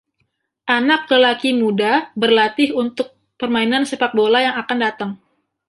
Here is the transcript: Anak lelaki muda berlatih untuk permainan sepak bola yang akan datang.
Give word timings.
Anak 0.75 1.01
lelaki 1.13 1.49
muda 1.61 1.91
berlatih 2.21 2.69
untuk 2.83 3.07
permainan 3.39 3.83
sepak 3.89 4.11
bola 4.19 4.39
yang 4.45 4.55
akan 4.61 4.77
datang. 4.85 5.11